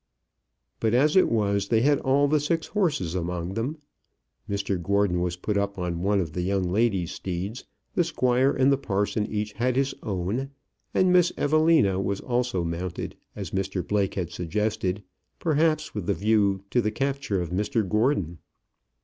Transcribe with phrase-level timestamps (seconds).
[0.79, 3.77] But as it was, they had all the six horses among them.
[4.49, 8.71] Mr Gordon was put up on one of the young ladies' steeds, the squire and
[8.71, 10.49] the parson each had his own,
[10.91, 15.03] and Miss Evelina was also mounted, as Mr Blake had suggested,
[15.37, 18.39] perhaps with the view to the capture of Mr Gordon.